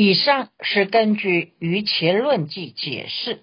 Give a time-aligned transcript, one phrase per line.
[0.00, 3.42] 以上是根据《于前论记》解释，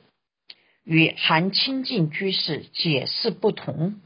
[0.85, 3.99] 与韩清净居士解释不同。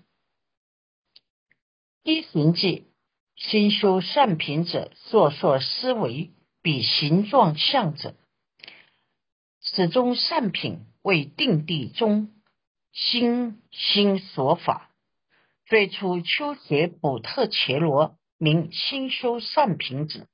[2.01, 2.87] 一行记，
[3.35, 6.31] 心修善品者，所说思维
[6.63, 8.15] 比形状相者，
[9.61, 12.31] 此中善品为定地中
[12.91, 14.89] 心心所法。
[15.67, 20.25] 最初秋学补特伽罗，名心修善品者。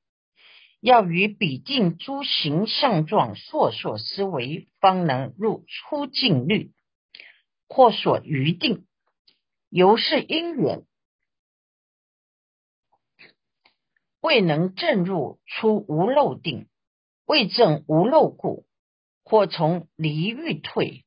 [0.86, 6.74] 要与彼定诸形象状所所思维，方能入出境律，
[7.68, 8.86] 或所余定，
[9.70, 10.86] 由是因缘，
[14.22, 16.68] 未能证入出无漏定，
[17.26, 18.68] 未证无漏故，
[19.24, 21.04] 或从离欲退。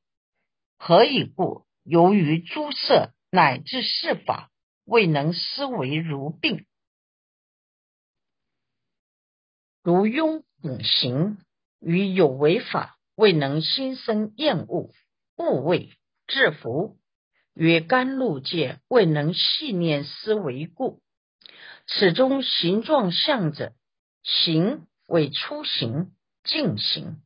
[0.77, 1.65] 何以故？
[1.85, 4.51] 由于诸色乃至事法，
[4.83, 6.65] 未能思维如病。
[9.89, 11.39] 如庸等行
[11.79, 14.91] 与有为法，未能心生厌恶、
[15.35, 15.89] 恶畏、
[16.27, 16.99] 制服；
[17.55, 21.01] 与甘露界未能细念思维故。
[21.87, 23.73] 此中形状相者，
[24.21, 26.11] 行为出行、
[26.43, 27.19] 进行，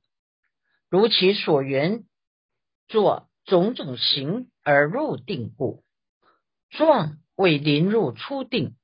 [0.90, 2.06] 如其所缘，
[2.88, 5.84] 作种种行而入定故。
[6.70, 8.78] 状为临入初定，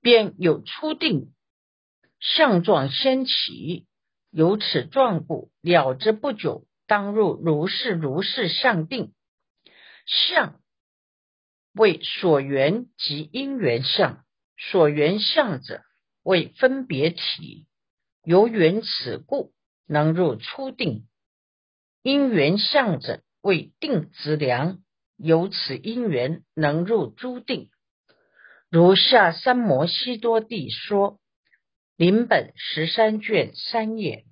[0.00, 1.34] 便有初定。
[2.20, 3.86] 相状先起，
[4.30, 9.12] 由此状故了之不久，当入如是如是相定。
[10.06, 10.60] 相
[11.74, 14.24] 为所缘及因缘相，
[14.56, 15.82] 所缘相者
[16.22, 17.66] 为分别体，
[18.24, 19.52] 由缘此故
[19.86, 21.06] 能入初定。
[22.02, 24.78] 因缘相者为定之良，
[25.16, 27.70] 由此因缘能入诸定。
[28.70, 31.20] 如下三摩悉多地说。
[31.98, 34.24] 临本十三卷三页，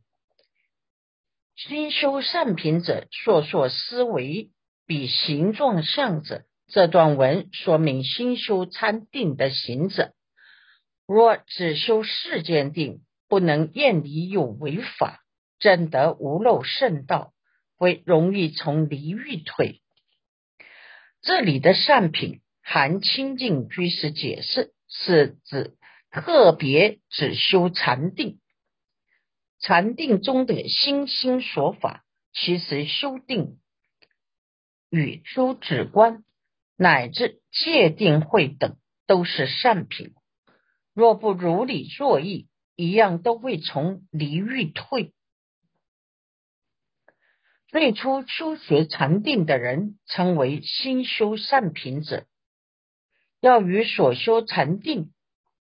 [1.56, 4.52] 心修善品者，所说思维
[4.86, 6.44] 比形状相者。
[6.68, 10.14] 这段文说明心修参定的行者，
[11.08, 15.24] 若只修世间定，不能厌离有为法，
[15.58, 17.32] 证得无漏圣道，
[17.76, 19.82] 会容易从离欲退。
[21.20, 25.76] 这里的善品，含清净居士解释，是指。
[26.10, 28.40] 特别只修禅定，
[29.58, 33.58] 禅定中的心心所法，其实修定
[34.90, 36.24] 与诸止观
[36.76, 40.14] 乃至戒定慧等，都是善品。
[40.94, 45.12] 若不如理作意，一样都会从离欲退。
[47.68, 52.26] 最初修学禅定的人，称为心修善品者，
[53.40, 55.12] 要与所修禅定。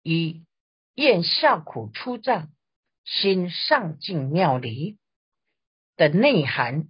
[0.03, 0.44] 一
[0.94, 2.49] 厌下苦出障，
[3.05, 4.99] 心上进妙离
[5.97, 6.88] 的内涵，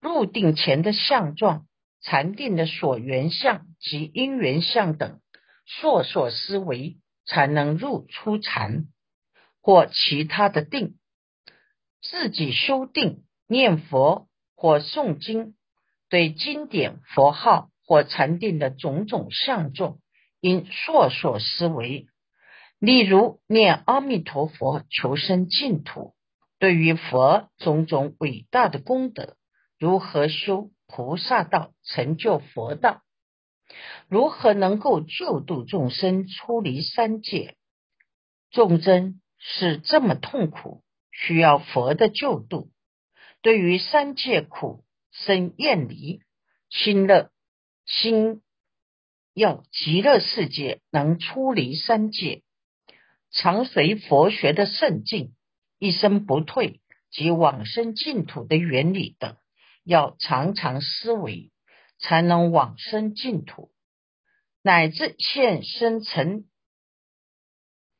[0.00, 1.66] 入定前的相状、
[2.00, 5.20] 禅定的所缘相及因缘相等，
[5.66, 8.86] 烁烁思维，才能入出禅
[9.62, 10.98] 或其他的定。
[12.02, 15.56] 自己修定、念佛或诵经，
[16.10, 19.98] 对经典、佛号或禅定的种种相状，
[20.40, 22.06] 因烁烁思维。
[22.78, 26.14] 例如念阿弥陀佛求生净土，
[26.58, 29.36] 对于佛种种伟大的功德，
[29.78, 33.02] 如何修菩萨道、成就佛道，
[34.08, 37.56] 如何能够救度众生出离三界，
[38.50, 42.70] 众生是这么痛苦，需要佛的救度。
[43.40, 46.20] 对于三界苦生厌离，
[46.70, 47.30] 心乐
[47.84, 48.42] 心
[49.34, 52.42] 要极乐世界能出离三界。
[53.34, 55.34] 常随佛学的圣境，
[55.78, 56.80] 一生不退
[57.10, 59.36] 及往生净土的原理等，
[59.82, 61.50] 要常常思维，
[61.98, 63.72] 才能往生净土，
[64.62, 66.46] 乃至现生成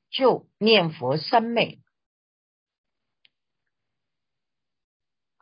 [0.08, 1.80] 就念佛三昧。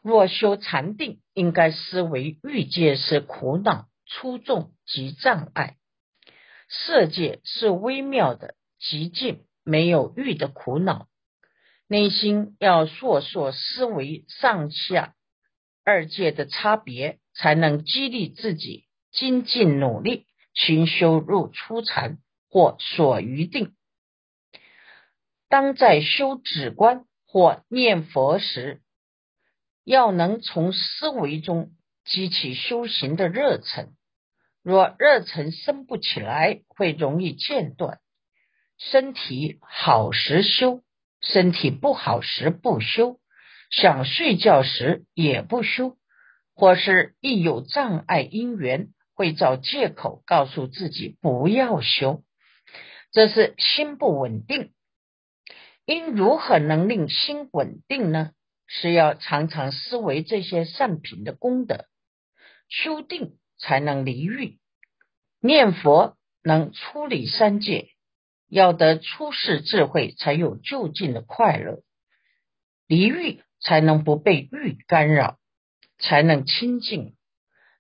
[0.03, 5.77] 若修禅定，应该思维欲界是苦恼、粗重及障碍，
[6.69, 9.47] 色界是微妙的极静。
[9.65, 11.09] 没有欲的苦恼，
[11.87, 15.15] 内心要烁烁思维上下
[15.85, 22.19] 二界的差别，才能激励自己精进努力，勤修入初禅
[22.49, 23.75] 或所余定。
[25.49, 28.81] 当在修止观或念佛时，
[29.85, 31.73] 要能从思维中
[32.05, 33.95] 激起修行的热忱。
[34.63, 38.01] 若热忱升不起来，会容易间断。
[38.91, 40.83] 身体好时修，
[41.21, 43.21] 身体不好时不修，
[43.71, 45.97] 想睡觉时也不修，
[46.53, 52.25] 或是一有障碍因缘，会找借口告诉自己不要修，
[53.13, 54.73] 这是心不稳定。
[55.85, 58.33] 应如何能令心稳定呢？
[58.67, 61.87] 是要常常思维这些善品的功德，
[62.69, 64.59] 修定才能离欲，
[65.41, 67.92] 念佛能出离三界。
[68.53, 71.77] 要得出世智慧，才有就近的快乐；
[72.87, 75.39] 离欲才能不被欲干扰，
[75.99, 77.17] 才能清净。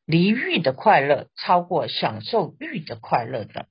[0.06, 3.69] 离欲的快乐超过享受欲的快乐的，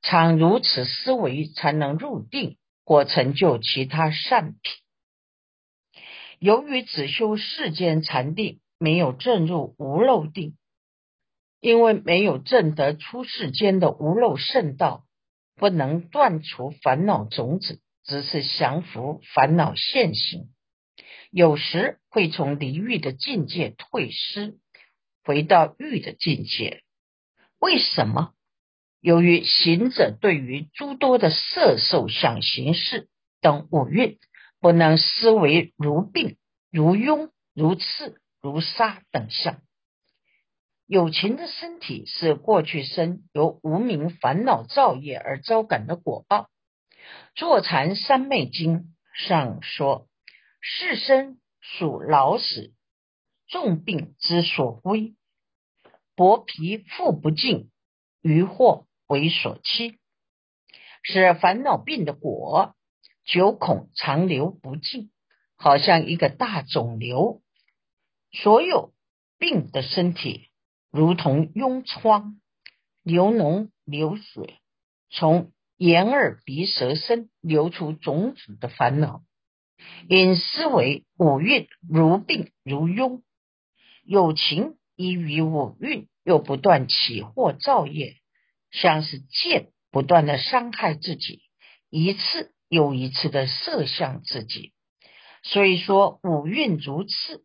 [0.00, 2.56] 常如此思维，才能入定
[2.86, 4.72] 或成就其他善品。
[6.38, 10.56] 由于只修世间禅定，没有证入无漏定，
[11.60, 15.03] 因为没有证得出世间的无漏圣道。
[15.56, 20.48] 不能断除烦恼种子，只是降服烦恼现行。
[21.30, 24.58] 有时会从离欲的境界退失，
[25.24, 26.82] 回到欲的境界。
[27.58, 28.34] 为什么？
[29.00, 33.08] 由于行者对于诸多的色、受、想、行、识
[33.40, 34.18] 等五蕴，
[34.60, 36.36] 不能思维如病、
[36.70, 39.60] 如庸、如刺、如杀等相。
[40.86, 46.50] 有情的身体是过去生由无名烦恼造业而招感的果报。
[47.34, 50.08] 坐禅三昧经上说：
[50.60, 52.74] 世身属老死，
[53.46, 55.14] 重病之所归，
[56.14, 57.70] 薄皮复不尽，
[58.20, 59.98] 余祸为所期，
[61.02, 62.74] 是烦恼病的果，
[63.24, 65.10] 久恐长流不尽，
[65.56, 67.40] 好像一个大肿瘤。
[68.32, 68.92] 所有
[69.38, 70.50] 病的身体。
[70.96, 72.40] 如同痈疮，
[73.02, 74.60] 流脓流血，
[75.10, 79.24] 从眼耳鼻舌身流出种种的烦恼。
[80.08, 83.22] 因思维五蕴如病如痈，
[84.04, 88.14] 有情依于五蕴，又不断起祸造业，
[88.70, 91.42] 像是剑不断的伤害自己，
[91.90, 94.72] 一次又一次的射向自己。
[95.42, 97.42] 所以说五蕴如刺。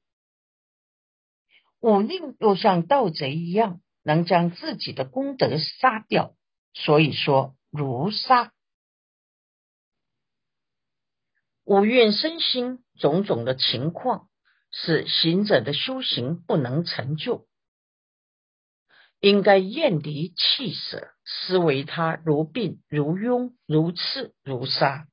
[1.79, 6.35] 五蕴又像盗贼一样，能将自己的功德杀掉，
[6.73, 8.51] 所以说如杀。
[11.63, 14.27] 五蕴身心种种的情况，
[14.71, 17.47] 使行者的修行不能成就，
[19.19, 25.07] 应该厌离弃舍，思维他如病如痈如刺如杀。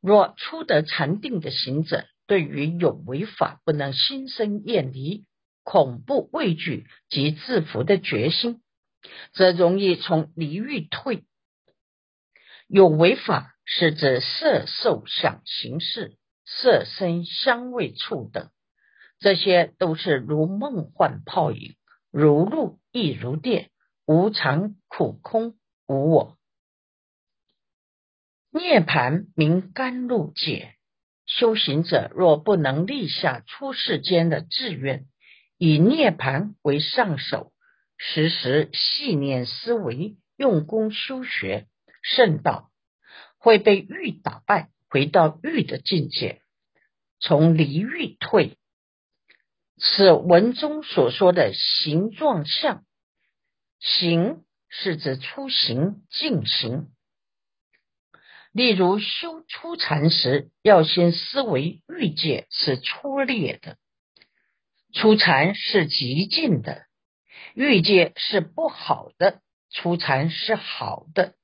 [0.00, 5.26] 若初得禅定的行者，对于有违法不能心生厌离、
[5.64, 8.62] 恐怖、畏惧及制服的决心，
[9.34, 11.26] 则容易从离欲退。
[12.68, 18.48] 有违法是指色、受、想、行、识、色、声、香味、触等，
[19.18, 21.76] 这些都是如梦幻泡影，
[22.10, 23.70] 如露亦如电，
[24.06, 26.38] 无常、苦、空、无我。
[28.52, 30.76] 涅盘名甘露界。
[31.38, 35.06] 修行者若不能立下出世间的志愿，
[35.56, 37.52] 以涅盘为上首，
[37.96, 41.68] 时时细念思维，用功修学
[42.02, 42.70] 圣道，
[43.38, 46.42] 会被欲打败，回到欲的境界，
[47.18, 48.58] 从离欲退。
[49.78, 52.84] 此文中所说的形状相，
[53.80, 56.88] 形是指出行进行。
[58.52, 63.78] 例如修初禅时，要先思维欲界是粗劣的，
[64.92, 66.84] 初禅是极静的，
[67.54, 69.40] 欲界是不好的，
[69.70, 71.34] 初禅是好的。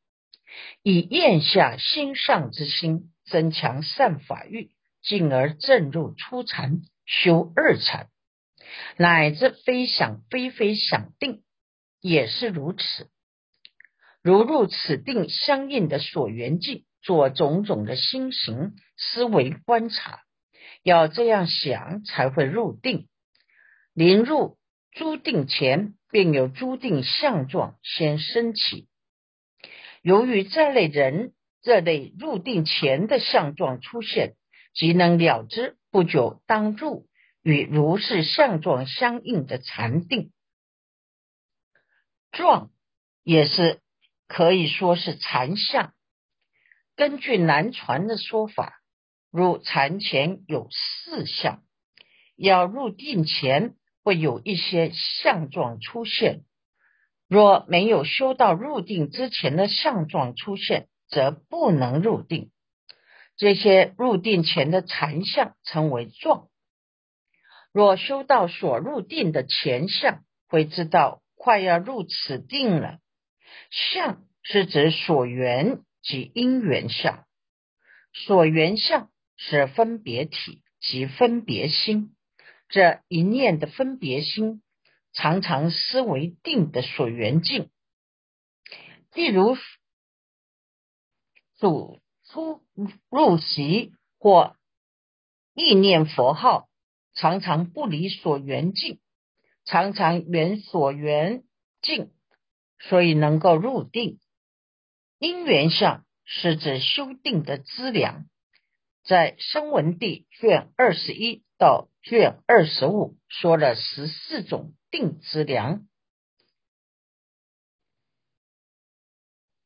[0.82, 4.70] 以咽下心上之心，增强善法欲，
[5.02, 8.08] 进而正入初禅，修二禅，
[8.98, 11.42] 乃至非想非非想定，
[12.02, 13.08] 也是如此。
[14.20, 16.84] 如入此定相应的所缘境。
[17.00, 20.20] 做种种的心行思维观察，
[20.82, 23.08] 要这样想才会入定。
[23.94, 24.58] 临入
[24.92, 28.88] 诸定前，便有诸定相状先升起。
[30.02, 34.36] 由于这类人这类入定前的相状出现，
[34.74, 37.06] 即能了知不久当入
[37.42, 40.32] 与如是相状相应的禅定
[42.30, 42.70] 状，
[43.24, 43.80] 也是
[44.28, 45.92] 可以说是禅相。
[46.98, 48.80] 根据南传的说法，
[49.30, 51.62] 入禅前有四相，
[52.36, 54.90] 要入定前会有一些
[55.22, 56.40] 相状出现。
[57.28, 62.50] 若没有修到入定之前的相状出现，则不能入定。
[63.36, 66.48] 这些入定前的禅相称为状。
[67.72, 72.98] 若修到所入定的前相，会知道快要入此定了。
[73.70, 77.26] 相是指所缘及因缘相，
[78.12, 82.14] 所缘相是分别体及分别心。
[82.68, 84.62] 这一念的分别心，
[85.12, 87.70] 常常思维定的所缘境。
[89.14, 89.56] 例如，
[91.58, 92.62] 主出
[93.08, 94.56] 入席或
[95.54, 96.68] 意念佛号，
[97.14, 99.00] 常常不离所缘境，
[99.64, 101.42] 常常缘所缘
[101.80, 102.12] 境，
[102.78, 104.20] 所以能够入定。
[105.18, 108.26] 因缘相是指修定的资粮，
[109.04, 115.86] 在声闻地卷二十一到卷二十五说了十四种定资粮。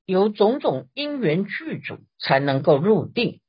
[0.07, 3.41] 有种种因缘具足，才能够入定。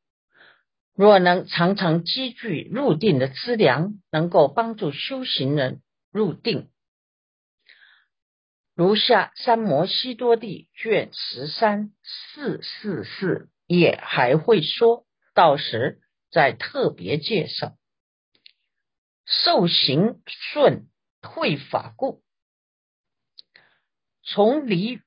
[0.93, 5.81] 若能常常积聚入定的资粮，能够帮助修行人
[6.11, 6.69] 入定。
[8.75, 16.01] 如下三摩西多地卷十三四四四也还会说，到时
[16.31, 17.75] 再特别介绍。
[19.25, 20.87] 受行顺
[21.21, 22.23] 退法故，
[24.23, 24.99] 从离。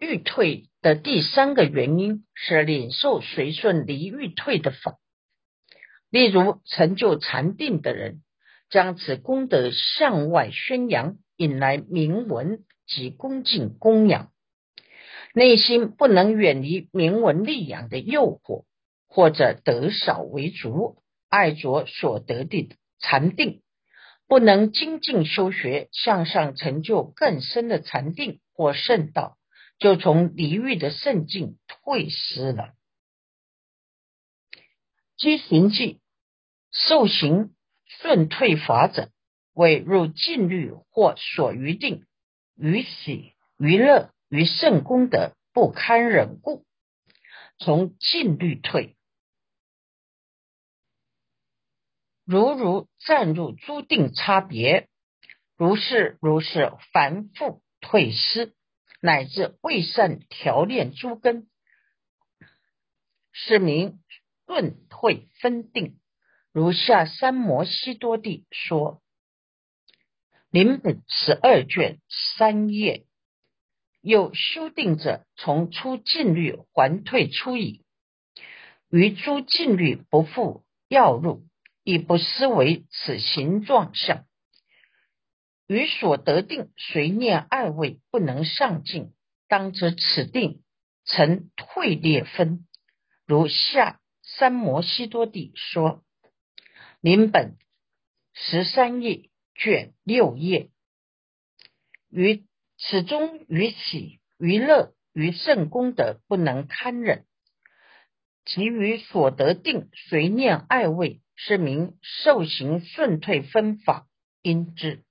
[0.00, 4.98] 欲退的第三个原因是领受随顺离欲退的法，
[6.10, 8.22] 例如成就禅定的人，
[8.68, 14.32] 将此功德向外宣扬，引来名闻及恭敬供养，
[15.34, 18.64] 内心不能远离名闻利养的诱惑，
[19.06, 23.62] 或者得少为足，爱着所得的禅定，
[24.26, 29.38] 不能精进修学，向上成就更深的禅定或圣道。
[29.80, 32.74] 就从离欲的圣境退失了。
[35.16, 36.00] 积行记
[36.70, 39.10] 受行顺退法者，
[39.52, 42.06] 为入禁律或所余定，
[42.56, 46.64] 于喜于乐于圣功德不堪忍故，
[47.58, 48.96] 从禁律退。
[52.24, 54.88] 如如暂入诸定差别，
[55.56, 58.54] 如是如是反复退失。
[59.00, 61.46] 乃至未善调炼诸根，
[63.32, 64.00] 是名
[64.46, 66.00] 顿退分定。
[66.52, 69.02] 如下三摩西多地说，
[70.54, 71.98] 临本十二卷
[72.38, 73.06] 三页，
[74.00, 77.84] 有修订者从出禁律还退出矣。
[78.88, 81.42] 于诸禁律不复要入，
[81.82, 84.26] 亦不思为此形状相。
[85.66, 89.12] 于所得定随念二位不能上进，
[89.48, 90.62] 当知此定
[91.04, 92.64] 成退裂分。
[93.26, 96.04] 如下三摩西多地说，
[97.00, 97.56] 临本
[98.32, 100.70] 十三页卷六页，
[102.10, 102.44] 于
[102.76, 107.24] 此中于喜于乐于圣功德不能堪忍，
[108.44, 114.06] 其余所得定随念爱味是名受行顺退分法
[114.42, 115.04] 因之。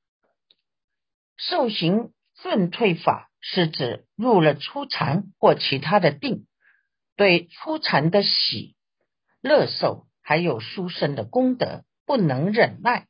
[1.37, 6.45] 受行顺退法是指入了初禅或其他的定，
[7.15, 8.75] 对初禅的喜、
[9.41, 13.07] 乐受还有殊胜的功德不能忍耐。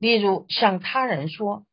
[0.00, 1.66] 例如向他人说，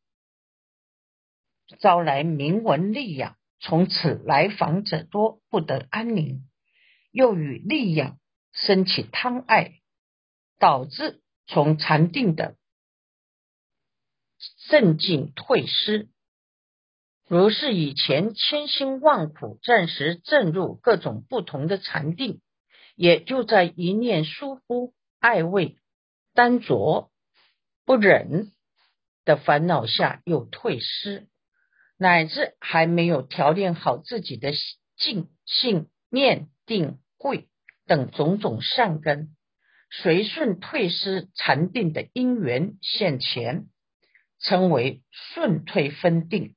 [1.79, 6.41] 招来名闻利养，从此来访者多，不得安宁；
[7.11, 8.19] 又与利养
[8.51, 9.79] 生起贪爱，
[10.59, 12.57] 导致从禅定的。
[14.67, 16.09] 镇静退失，
[17.29, 22.41] 如是以前千辛万苦，暂时证入各种不同的禅定，
[22.97, 25.77] 也就在一念疏忽、爱畏、
[26.33, 27.09] 单着、
[27.87, 28.51] 不忍
[29.23, 31.27] 的烦恼下又退失，
[31.97, 34.51] 乃至还没有调练好自己的
[34.97, 37.47] 静、性、念、定、慧
[37.85, 39.29] 等种种善根，
[39.89, 43.67] 随顺退失禅定的因缘现前。
[44.39, 46.55] 称为顺退分定，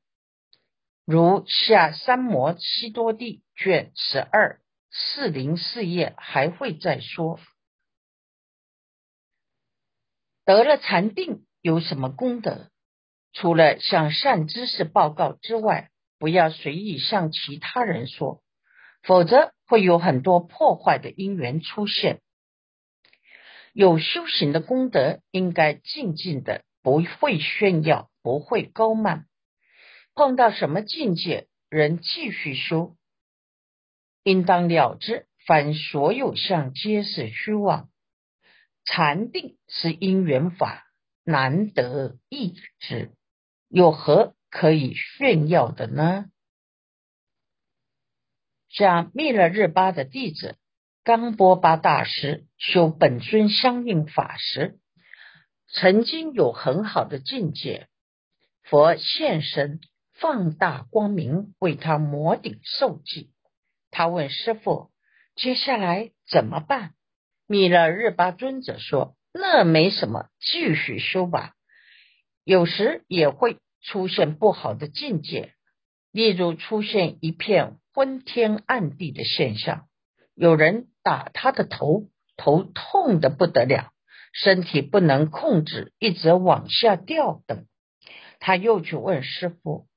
[1.06, 4.60] 如下三摩七多地卷十二
[4.90, 7.40] 四零四页还会再说。
[10.50, 12.70] 得了禅定有什么功德？
[13.32, 18.42] 除了向善知识报告之外，不要随意向其他人说，
[19.00, 22.20] 否则会有很多破坏的因缘出现。
[23.72, 26.64] 有修行的功德，应该静静的。
[26.82, 29.26] 不会炫耀，不会高慢。
[30.16, 32.96] 碰到什么境界，人继续修，
[34.24, 37.88] 应当了之，凡所有相皆是虚妄。
[38.84, 40.84] 禅定是因缘法，
[41.24, 43.12] 难得一知，
[43.68, 46.26] 有何可以炫耀的呢？
[48.68, 50.56] 像密勒日巴的弟子
[51.02, 54.78] 冈波巴大师修本尊相应法时，
[55.72, 57.88] 曾经有很好的境界，
[58.62, 59.80] 佛现身
[60.14, 63.32] 放大光明为他摩顶受记。
[63.90, 64.92] 他问师父
[65.34, 66.94] ：“接下来怎么办？”
[67.52, 71.54] 弥勒日巴尊者说：“那没什么，继续修吧。
[72.44, 75.52] 有时也会出现不好的境界，
[76.12, 79.88] 例如出现一片昏天暗地的现象，
[80.36, 82.04] 有人打他的头，
[82.36, 83.90] 头痛的不得了，
[84.32, 87.66] 身体不能控制，一直往下掉等。
[88.38, 89.88] 他又去问师傅：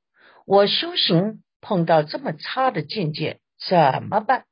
[0.48, 4.46] 我修行碰到这么差的境界，怎么办？”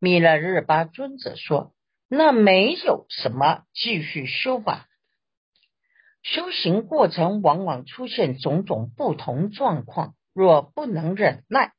[0.00, 1.74] 弥勒日巴尊者说。
[2.08, 4.86] 那没有什么，继续修吧。
[6.22, 11.72] 修行过程往往出现种种不同状况，若不能忍耐，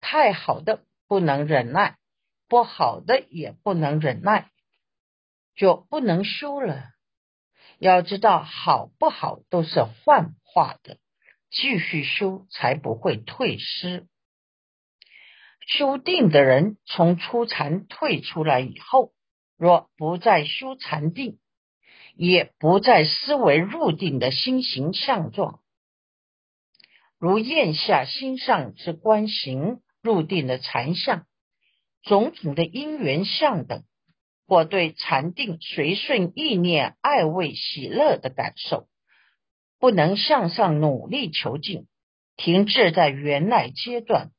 [0.00, 1.96] 太好的不能忍耐，
[2.48, 4.50] 不好的也不能忍耐，
[5.54, 6.90] 就不能修了。
[7.78, 10.98] 要知道，好不好都是幻化的，
[11.50, 14.06] 继续修才不会退失。
[15.66, 19.12] 修定的人从初禅退出来以后。
[19.56, 21.38] 若不再修禅定，
[22.14, 25.60] 也不再思维入定的心形象状，
[27.18, 31.26] 如咽下心上之观行入定的禅相，
[32.02, 33.84] 种种的因缘相等，
[34.46, 38.88] 或对禅定随顺意念爱味喜乐的感受，
[39.78, 41.86] 不能向上努力求进，
[42.36, 44.32] 停滞在原来阶段，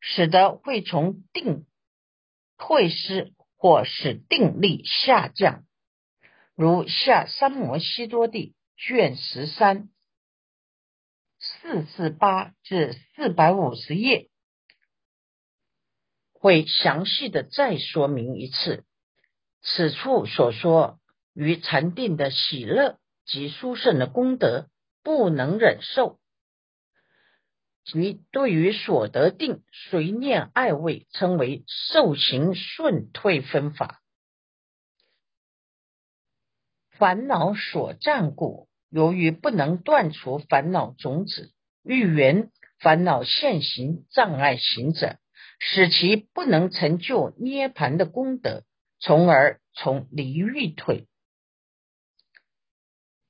[0.00, 1.66] 使得会从定
[2.56, 3.34] 退失。
[3.64, 5.64] 或使定力下降，
[6.54, 9.88] 如下三摩西多地卷十三
[11.38, 14.28] 四四八至四百五十页，
[16.34, 18.84] 会详细的再说明一次。
[19.62, 21.00] 此处所说
[21.32, 24.68] 于禅定的喜乐及殊胜的功德
[25.02, 26.20] 不能忍受。
[27.84, 34.00] 即对于所得定随念爱味，称为受行顺退分法。
[36.90, 45.18] 烦恼所占故，由于不能断除烦恼种子，欲缘烦恼现行障碍行者，
[45.58, 48.64] 使其不能成就涅盘的功德，
[48.98, 51.06] 从而从离欲退。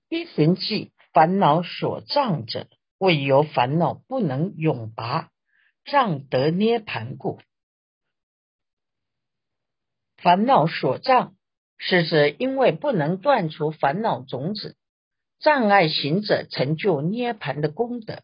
[0.09, 2.69] 一寻记烦恼所障者。
[2.99, 5.31] 为由烦恼不能永拔，
[5.85, 7.41] 障得涅盘故。
[10.17, 11.37] 烦恼所障，
[11.77, 14.77] 是指因为不能断除烦恼种子，
[15.39, 18.23] 障碍行者成就涅盘的功德。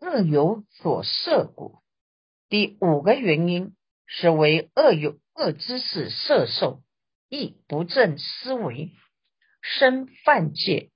[0.00, 1.80] 恶有所摄故。
[2.48, 6.82] 第五个原因是为恶有恶知识摄受，
[7.28, 8.92] 亦不正思维，
[9.60, 10.90] 身犯戒，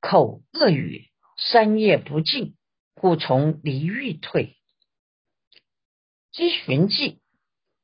[0.00, 1.10] 口恶语。
[1.50, 2.56] 三业不净，
[2.94, 4.56] 故从离欲退。
[6.32, 7.20] 积寻迹，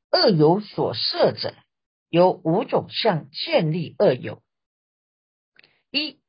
[0.09, 1.55] 恶有所摄者，
[2.09, 4.41] 有五种相建立恶有：
[5.91, 6.19] 一、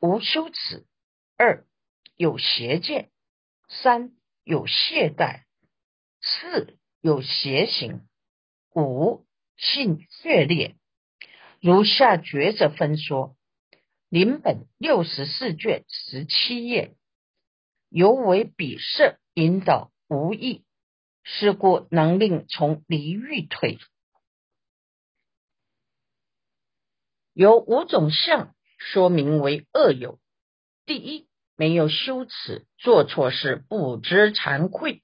[0.00, 0.84] 无羞耻；
[1.36, 1.64] 二、
[2.16, 3.10] 有邪见；
[3.68, 5.44] 三、有懈怠；
[6.20, 8.00] 四、有邪行；
[8.74, 9.24] 五、
[9.56, 10.76] 性血劣。
[11.60, 13.36] 如下抉择分说。
[14.12, 16.94] 临本六十四卷十七页，
[17.88, 20.66] 尤为比色引导无益，
[21.22, 23.78] 是故能令从离欲退。
[27.32, 30.20] 有五种相，说明为恶有。
[30.84, 35.00] 第一，没有羞耻，做错事不知惭愧；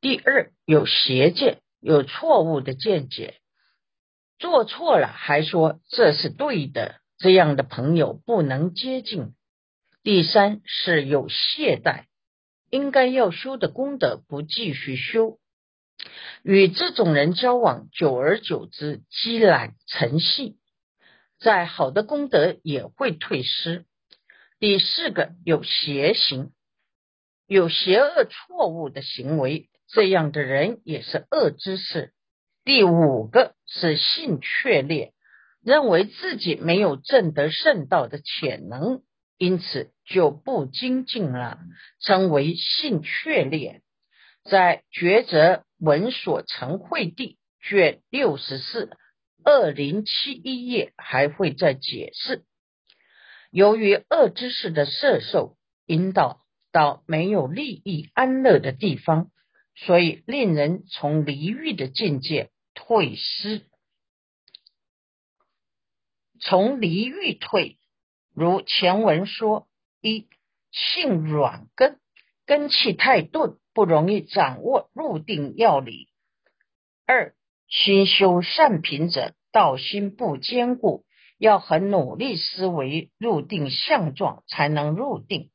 [0.00, 3.40] 第二，有邪见，有错误的见解，
[4.40, 7.00] 做错了还说这是对的。
[7.20, 9.34] 这样的朋友不能接近。
[10.02, 12.04] 第三是有懈怠，
[12.70, 15.38] 应该要修的功德不继续修，
[16.42, 20.56] 与这种人交往，久而久之积懒成性，
[21.38, 23.84] 在好的功德也会退失。
[24.58, 26.52] 第四个有邪行，
[27.46, 32.14] 有邪恶错误的行为，这样的人也是恶之事。
[32.64, 35.12] 第五个是性确裂。
[35.64, 39.02] 认为自己没有证得圣道的潜能，
[39.36, 41.58] 因此就不精进了，
[42.00, 43.82] 称为性确裂。
[44.42, 48.90] 在抉择文所成会地卷六十四
[49.44, 52.44] 二零七一页还会再解释。
[53.50, 56.40] 由于恶知识的摄受引导
[56.72, 59.30] 到没有利益安乐的地方，
[59.74, 63.62] 所以令人从离欲的境界退失。
[66.40, 67.76] 从离欲退，
[68.34, 69.68] 如前文说：
[70.00, 70.26] 一
[70.72, 72.00] 性软根，
[72.46, 76.08] 根气太钝，不容易掌握入定要理；
[77.06, 77.34] 二
[77.68, 81.04] 心修善品者，道心不坚固。
[81.38, 85.50] 要很努力思维入定相状，才能入定，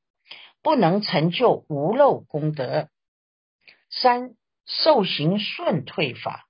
[0.63, 2.89] 不能成就无漏功德。
[3.91, 6.47] 三受行顺退法，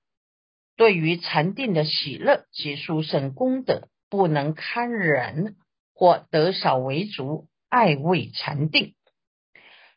[0.74, 5.56] 对于禅定的喜乐及殊胜功德，不能堪忍
[5.94, 8.94] 或得少为足，爱畏禅定。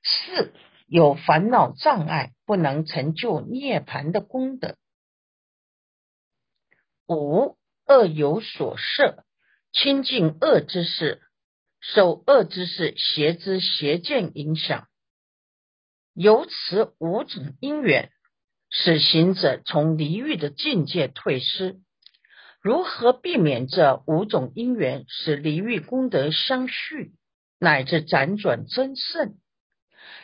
[0.04, 0.54] 四
[0.88, 4.76] 有烦恼障碍，不能成就涅盘的功德。
[7.08, 9.26] 五恶有所摄。
[9.72, 11.22] 亲近恶之事，
[11.80, 14.88] 受恶之事邪知邪见影响，
[16.16, 18.12] 由此五种因缘，
[18.72, 21.80] 使行者从离欲的境界退失。
[22.62, 27.14] 如何避免这五种因缘，使离欲功德相续，
[27.58, 29.36] 乃至辗转增盛？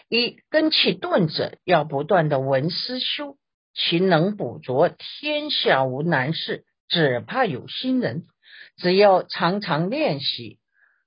[0.09, 3.37] 一根气钝者，要不断的闻思修，
[3.73, 8.25] 其能捕捉天下无难事，只怕有心人。
[8.77, 10.59] 只要常常练习，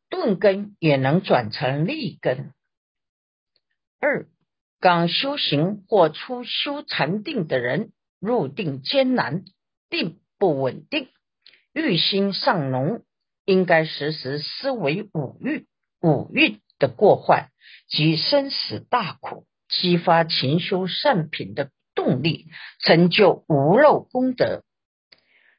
[0.09, 2.55] 钝根也能转成利根。
[4.01, 4.27] 二
[4.81, 9.45] 刚修行或初修禅定的人，入定艰难，
[9.91, 11.09] 定不稳定，
[11.79, 13.05] 欲心尚浓，
[13.45, 15.69] 应该时时思维五欲、
[16.03, 17.51] 五蕴的过患
[17.87, 22.49] 及生死大苦，激发勤修善品的动力，
[22.81, 24.65] 成就无漏功德。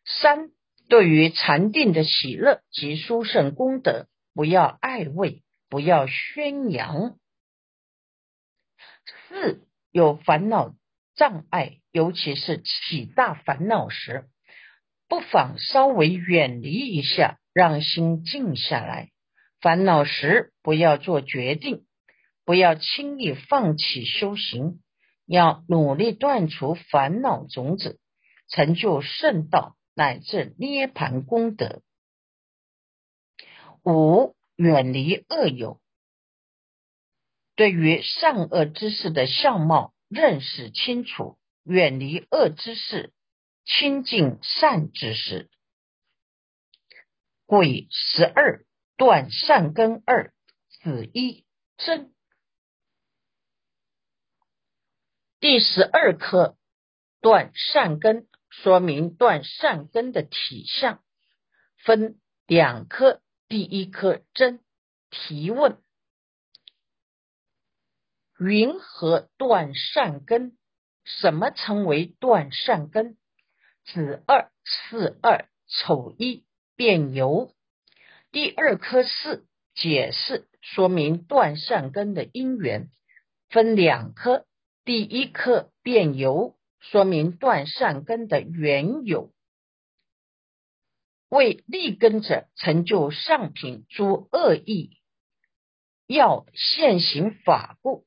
[0.03, 0.49] 三。
[0.89, 7.15] 对于禅定的喜乐及殊胜功德，不要爱畏，不要宣扬。
[9.27, 10.73] 四有烦恼
[11.13, 14.25] 障碍，尤其是起大烦恼时，
[15.09, 19.09] 不妨稍微远离一下，让心静下来。
[19.59, 21.85] 烦恼时不要做决定，
[22.45, 24.79] 不要轻易放弃修行，
[25.25, 27.99] 要努力断除烦恼种子，
[28.47, 29.75] 成就圣道。
[29.95, 31.81] 乃至涅盘功德。
[33.83, 35.81] 五远离恶友，
[37.57, 43.11] 对于善恶之事的相貌认识清楚，远离恶之事，
[43.71, 45.47] 亲近善之事。
[47.45, 48.65] 鬼十二
[48.97, 50.34] 断善根二
[50.82, 51.45] 子一
[51.77, 52.12] 真。
[55.39, 56.58] 第十二课
[57.21, 58.27] 断善根。
[58.49, 61.03] 说明断善根的体相
[61.77, 64.65] 分两科，第一颗真
[65.12, 65.79] 提问：
[68.39, 70.58] 云何断善根？
[71.03, 73.18] 什么称为断善根？
[73.93, 77.54] 子二四二丑一变由。
[78.32, 82.89] 第二颗四解释说明断善根的因缘
[83.49, 84.45] 分两颗，
[84.86, 86.56] 第一颗变由。
[86.82, 89.34] 说明断善根的缘由，
[91.28, 94.97] 为立根者成就上品诸恶意，
[96.08, 98.06] 要现行法故。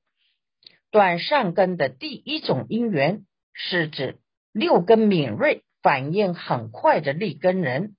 [0.91, 4.19] 断善根的第一种因缘，是指
[4.53, 7.97] 六根敏锐、反应很快的立根人，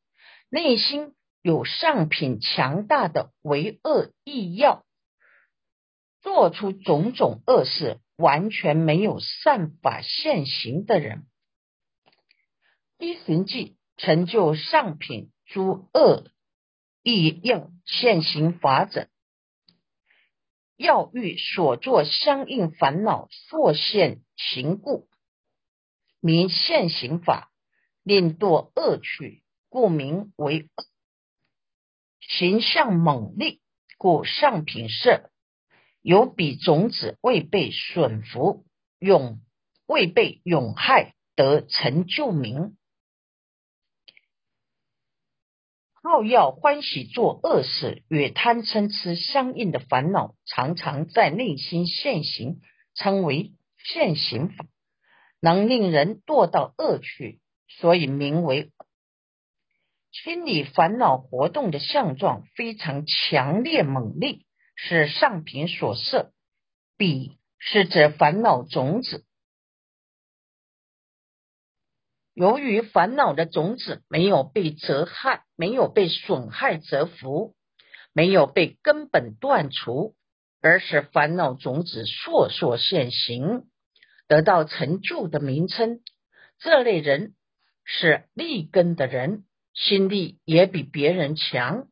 [0.50, 4.86] 内心有上品强大的为恶意要，
[6.22, 8.00] 做出种种恶事。
[8.16, 11.26] 完全没有善法现行的人，
[13.00, 16.30] 一行记成就上品诸恶
[17.02, 19.10] 意要现行法者，
[20.78, 25.10] 要欲所作相应烦恼所现行故，
[26.22, 27.52] 名现行法，
[28.04, 30.86] 令堕恶趣，故名为恶。
[32.20, 33.60] 形象猛烈，
[33.98, 35.30] 故上品色。
[36.02, 38.66] 有彼种子未被损福，
[39.00, 39.40] 永
[39.86, 42.76] 未被永害，得成就名。
[45.94, 52.60] 好要欢喜做恶事，与贪嗔痴相应的烦恼，常常在内心现行，
[52.94, 54.66] 称为现行法，
[55.40, 57.40] 能令人堕到恶趣，
[57.80, 58.72] 所以名为
[60.12, 64.40] 清理烦恼活动的相状非常强烈猛烈。
[64.76, 66.34] 是上品所设，
[66.98, 69.24] 彼是指烦恼种子
[72.34, 77.56] 由于烦恼的种子没有被折害，没有被损害折服，
[78.14, 80.16] 没有被根本断除，
[80.60, 83.68] 而使烦恼种子烁烁现行，
[84.28, 86.02] 得到成就的名称。
[86.58, 87.36] 这类人
[87.84, 91.88] 是立根的人，心力也比别人强。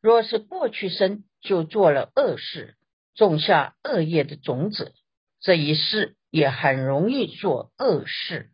[0.00, 2.76] 若是过去生就做了恶事，
[3.14, 4.94] 种下恶业的种子，
[5.40, 8.51] 这一世也很容易做恶事。